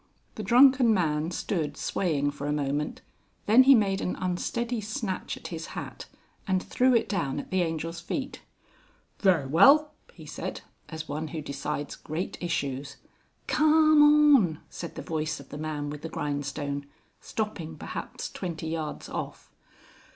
[0.33, 3.03] The drunken man stood swaying for a moment,
[3.45, 6.07] then he made an unsteady snatch at his hat
[6.47, 8.41] and threw it down at the Angel's feet.
[9.19, 12.97] "Ver well," he said, as one who decides great issues.
[13.45, 14.01] "Carm
[14.35, 16.87] on!" said the voice of the man with the grindstone
[17.19, 19.51] stopping perhaps twenty yards off.